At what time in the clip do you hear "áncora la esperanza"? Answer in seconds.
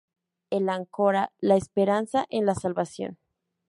0.69-2.25